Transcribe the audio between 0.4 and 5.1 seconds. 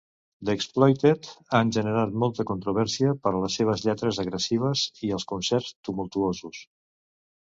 The Exploited han generat molta controvèrsia per les seves lletres agressives